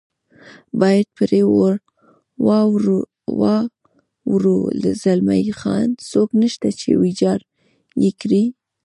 باید 0.81 1.07
پرې 1.17 1.41
واوړو، 3.39 4.57
زلمی 5.03 5.43
خان: 5.59 5.87
څوک 6.11 6.29
نشته 6.41 6.67
چې 6.79 6.89
ویجاړ 7.01 7.39
یې 8.03 8.11
کړي. 8.21 8.43